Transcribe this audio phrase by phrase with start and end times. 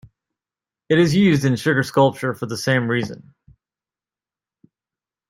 [0.89, 3.35] It is used in sugar sculpture for the same reason.